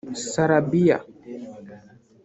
[0.29, 0.97] Sarabia